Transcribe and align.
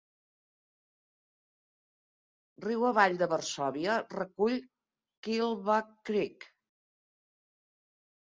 Riu 2.63 2.85
avall 2.91 3.19
de 3.19 3.27
Varsòvia 3.33 3.99
recull 4.15 4.57
Killbuck 5.29 5.91
Creek. 6.11 6.47